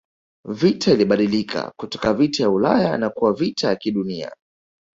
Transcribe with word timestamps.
Vita 0.49 0.91
ilibadilika 0.91 1.73
kutoka 1.79 2.13
vita 2.13 2.43
ya 2.43 2.49
Ulaya 2.49 2.97
na 2.97 3.09
kuwa 3.09 3.33
vita 3.33 3.67
ya 3.67 3.75
kidunia 3.75 4.31